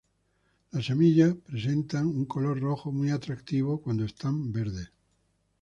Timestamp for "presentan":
1.45-2.07